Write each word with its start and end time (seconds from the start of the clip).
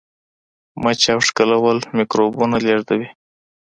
مچه 0.81 1.09
او 1.15 1.21
ښکلول 1.27 1.77
میکروبونه 1.97 2.57
لیږدوي. 2.65 3.09